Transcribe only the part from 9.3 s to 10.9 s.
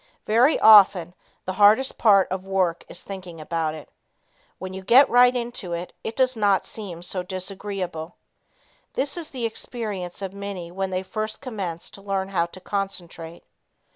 experience of many when